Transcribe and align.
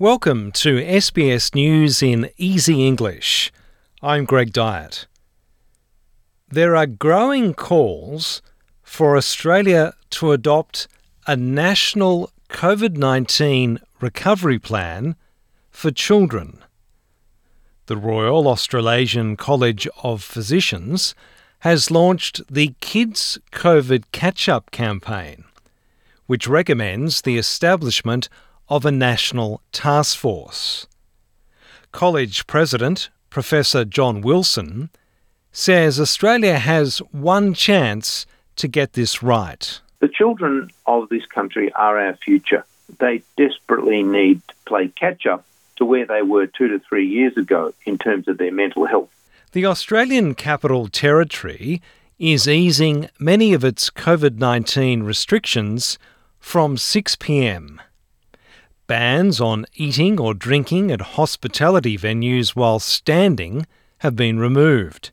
Welcome 0.00 0.52
to 0.52 0.76
SBS 0.76 1.56
News 1.56 2.04
in 2.04 2.30
Easy 2.36 2.86
English. 2.86 3.50
I'm 4.00 4.26
Greg 4.26 4.52
Dyett. 4.52 5.06
There 6.48 6.76
are 6.76 6.86
growing 6.86 7.52
calls 7.52 8.40
for 8.84 9.16
Australia 9.16 9.94
to 10.10 10.30
adopt 10.30 10.86
a 11.26 11.34
national 11.34 12.30
COVID 12.48 12.96
19 12.96 13.80
recovery 14.00 14.60
plan 14.60 15.16
for 15.72 15.90
children. 15.90 16.62
The 17.86 17.96
Royal 17.96 18.46
Australasian 18.46 19.36
College 19.36 19.88
of 20.04 20.22
Physicians 20.22 21.16
has 21.60 21.90
launched 21.90 22.40
the 22.48 22.72
Kids 22.80 23.36
COVID 23.50 24.04
Catch 24.12 24.48
Up 24.48 24.70
campaign, 24.70 25.42
which 26.26 26.46
recommends 26.46 27.22
the 27.22 27.36
establishment 27.36 28.28
of 28.68 28.84
a 28.84 28.90
national 28.90 29.62
task 29.72 30.16
force. 30.18 30.86
College 31.92 32.46
President 32.46 33.10
Professor 33.30 33.84
John 33.84 34.20
Wilson 34.20 34.90
says 35.52 35.98
Australia 35.98 36.58
has 36.58 36.98
one 37.12 37.54
chance 37.54 38.26
to 38.56 38.68
get 38.68 38.92
this 38.92 39.22
right. 39.22 39.80
The 40.00 40.08
children 40.08 40.70
of 40.86 41.08
this 41.08 41.26
country 41.26 41.72
are 41.72 41.98
our 41.98 42.16
future. 42.16 42.64
They 42.98 43.22
desperately 43.36 44.02
need 44.02 44.40
to 44.48 44.54
play 44.66 44.88
catch 44.88 45.26
up 45.26 45.44
to 45.76 45.84
where 45.84 46.06
they 46.06 46.22
were 46.22 46.46
two 46.46 46.68
to 46.68 46.78
three 46.78 47.06
years 47.06 47.36
ago 47.36 47.72
in 47.86 47.98
terms 47.98 48.28
of 48.28 48.38
their 48.38 48.52
mental 48.52 48.86
health. 48.86 49.10
The 49.52 49.66
Australian 49.66 50.34
Capital 50.34 50.88
Territory 50.88 51.80
is 52.18 52.48
easing 52.48 53.08
many 53.18 53.52
of 53.52 53.64
its 53.64 53.90
COVID 53.90 54.38
19 54.38 55.04
restrictions 55.04 55.98
from 56.38 56.76
6 56.76 57.16
pm. 57.16 57.80
Bans 58.88 59.38
on 59.38 59.66
eating 59.74 60.18
or 60.18 60.32
drinking 60.32 60.90
at 60.90 61.12
hospitality 61.12 61.98
venues 61.98 62.56
while 62.56 62.78
standing 62.78 63.66
have 63.98 64.16
been 64.16 64.38
removed. 64.38 65.10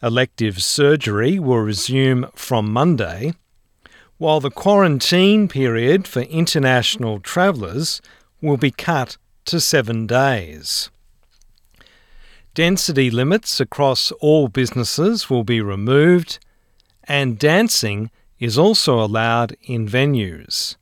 Elective 0.00 0.62
surgery 0.62 1.40
will 1.40 1.58
resume 1.58 2.30
from 2.36 2.72
Monday, 2.72 3.34
while 4.16 4.38
the 4.38 4.52
quarantine 4.52 5.48
period 5.48 6.06
for 6.06 6.20
international 6.20 7.18
travellers 7.18 8.00
will 8.40 8.56
be 8.56 8.70
cut 8.70 9.16
to 9.46 9.58
seven 9.58 10.06
days. 10.06 10.88
Density 12.54 13.10
limits 13.10 13.58
across 13.58 14.12
all 14.20 14.46
businesses 14.46 15.28
will 15.28 15.42
be 15.42 15.60
removed, 15.60 16.38
and 17.02 17.40
dancing 17.40 18.12
is 18.38 18.56
also 18.56 19.02
allowed 19.02 19.56
in 19.62 19.88
venues. 19.88 20.76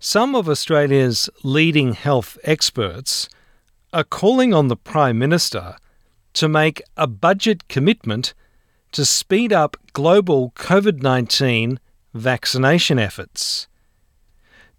Some 0.00 0.36
of 0.36 0.48
Australia's 0.48 1.28
leading 1.42 1.92
health 1.94 2.38
experts 2.44 3.28
are 3.92 4.04
calling 4.04 4.54
on 4.54 4.68
the 4.68 4.76
Prime 4.76 5.18
Minister 5.18 5.76
to 6.34 6.48
make 6.48 6.80
a 6.96 7.08
budget 7.08 7.66
commitment 7.66 8.32
to 8.92 9.04
speed 9.04 9.52
up 9.52 9.76
global 9.92 10.52
COVID 10.52 11.02
19 11.02 11.80
vaccination 12.14 13.00
efforts. 13.00 13.66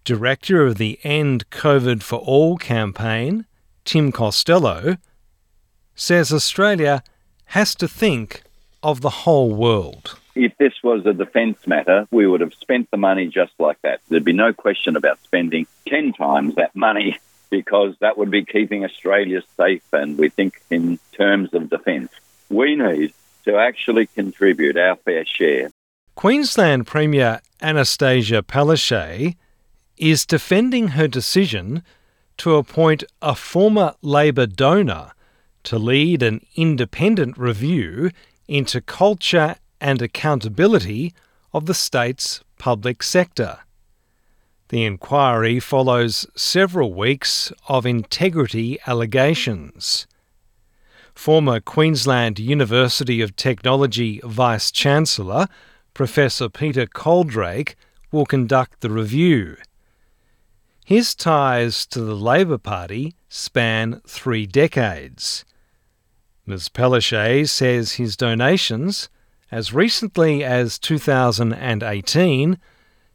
Director 0.04 0.64
of 0.64 0.78
the 0.78 0.98
End 1.04 1.50
COVID 1.50 2.02
for 2.02 2.18
All 2.20 2.56
campaign, 2.56 3.44
Tim 3.84 4.12
Costello, 4.12 4.96
says 5.94 6.32
Australia 6.32 7.02
has 7.46 7.74
to 7.74 7.86
think 7.86 8.42
of 8.82 9.02
the 9.02 9.10
whole 9.10 9.54
world. 9.54 10.19
If 10.34 10.56
this 10.58 10.74
was 10.82 11.04
a 11.06 11.12
defence 11.12 11.66
matter, 11.66 12.06
we 12.10 12.26
would 12.26 12.40
have 12.40 12.54
spent 12.54 12.90
the 12.90 12.96
money 12.96 13.26
just 13.26 13.52
like 13.58 13.80
that. 13.82 14.00
There'd 14.08 14.24
be 14.24 14.32
no 14.32 14.52
question 14.52 14.96
about 14.96 15.18
spending 15.24 15.66
10 15.88 16.12
times 16.12 16.54
that 16.54 16.74
money 16.74 17.18
because 17.50 17.94
that 18.00 18.16
would 18.16 18.30
be 18.30 18.44
keeping 18.44 18.84
Australia 18.84 19.42
safe 19.56 19.82
and 19.92 20.16
we 20.16 20.28
think 20.28 20.60
in 20.70 20.98
terms 21.12 21.52
of 21.52 21.68
defence. 21.68 22.12
We 22.48 22.76
need 22.76 23.12
to 23.44 23.56
actually 23.56 24.06
contribute 24.06 24.76
our 24.76 24.96
fair 24.96 25.24
share. 25.24 25.70
Queensland 26.14 26.86
Premier 26.86 27.40
Anastasia 27.62 28.42
Palaszczuk 28.42 29.36
is 29.96 30.26
defending 30.26 30.88
her 30.88 31.08
decision 31.08 31.82
to 32.38 32.56
appoint 32.56 33.04
a 33.20 33.34
former 33.34 33.94
Labor 34.02 34.46
donor 34.46 35.12
to 35.64 35.78
lead 35.78 36.22
an 36.22 36.44
independent 36.56 37.36
review 37.36 38.10
into 38.48 38.80
culture 38.80 39.56
and 39.80 40.02
accountability 40.02 41.14
of 41.52 41.66
the 41.66 41.74
state's 41.74 42.42
public 42.58 43.02
sector. 43.02 43.60
The 44.68 44.84
inquiry 44.84 45.58
follows 45.58 46.26
several 46.36 46.94
weeks 46.94 47.52
of 47.68 47.84
integrity 47.84 48.78
allegations. 48.86 50.06
Former 51.14 51.60
Queensland 51.60 52.38
University 52.38 53.20
of 53.20 53.34
Technology 53.34 54.20
Vice 54.24 54.70
Chancellor 54.70 55.48
Professor 55.94 56.48
Peter 56.48 56.86
Coaldrake, 56.86 57.74
will 58.12 58.26
conduct 58.26 58.80
the 58.80 58.90
review. 58.90 59.56
His 60.84 61.14
ties 61.14 61.86
to 61.86 62.00
the 62.00 62.16
Labor 62.16 62.58
Party 62.58 63.14
span 63.28 64.00
three 64.06 64.46
decades. 64.46 65.44
Ms. 66.46 66.68
Palaszczuk 66.68 67.48
says 67.48 67.92
his 67.92 68.16
donations, 68.16 69.08
as 69.50 69.72
recently 69.72 70.44
as 70.44 70.78
2018, 70.78 72.58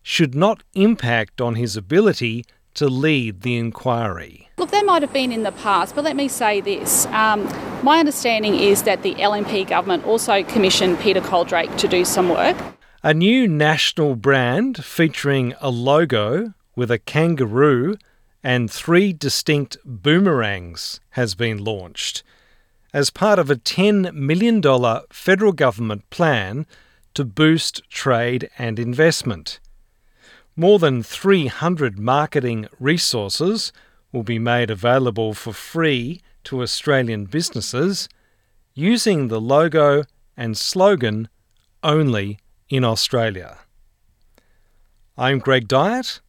should 0.02 0.36
not 0.36 0.62
impact 0.74 1.42
on 1.42 1.56
his 1.56 1.76
ability 1.76 2.46
to 2.76 2.88
lead 2.88 3.42
the 3.42 3.58
inquiry. 3.58 4.50
Look, 4.58 4.70
they 4.70 4.84
might 4.84 5.02
have 5.02 5.14
been 5.14 5.32
in 5.32 5.44
the 5.44 5.52
past, 5.52 5.96
but 5.96 6.04
let 6.04 6.16
me 6.16 6.28
say 6.28 6.62
this. 6.62 7.06
Um, 7.08 7.44
my 7.84 8.00
understanding 8.00 8.56
is 8.56 8.84
that 8.84 9.02
the 9.02 9.16
LNP 9.16 9.68
government 9.70 10.06
also 10.06 10.44
commissioned 10.44 11.00
Peter 11.00 11.22
Coaldrake 11.22 11.76
to 11.78 11.88
do 11.88 12.06
some 12.06 12.30
work. 12.30 12.58
A 13.02 13.14
new 13.14 13.48
national 13.48 14.16
brand 14.16 14.84
featuring 14.84 15.54
a 15.62 15.70
logo 15.70 16.54
with 16.76 16.92
a 16.92 17.00
kangaroo 17.00 17.96
and 18.44 18.70
three 18.70 19.14
distinct 19.14 19.78
boomerangs 19.86 21.00
has 21.12 21.34
been 21.34 21.64
launched 21.64 22.24
as 22.96 23.10
part 23.10 23.38
of 23.38 23.52
a 23.52 23.58
$10 23.58 24.14
million 24.14 24.62
federal 25.10 25.52
government 25.52 26.10
plan 26.10 26.66
to 27.14 27.26
boost 27.26 27.82
trade 27.90 28.50
and 28.58 28.80
investment. 28.80 29.60
More 30.56 30.80
than 30.80 31.04
300 31.04 32.00
marketing 32.00 32.70
resources 32.80 33.74
will 34.14 34.24
be 34.24 34.40
made 34.40 34.70
available 34.72 35.34
for 35.34 35.52
free 35.52 36.22
to 36.46 36.62
Australian 36.62 37.26
businesses 37.26 38.08
using 38.74 39.28
the 39.28 39.42
logo 39.42 40.06
and 40.38 40.58
slogan 40.58 41.28
only 41.84 42.40
in 42.70 42.86
Australia. 42.86 43.58
I'm 45.18 45.40
Greg 45.40 45.68
Dyett, 45.68 46.22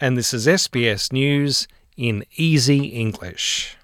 and 0.00 0.16
this 0.16 0.32
is 0.32 0.46
SBS 0.46 1.12
News 1.12 1.68
in 1.98 2.24
Easy 2.36 2.86
English. 2.86 3.76